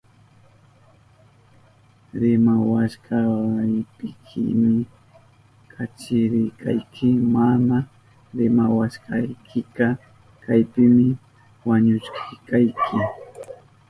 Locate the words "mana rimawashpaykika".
7.35-9.87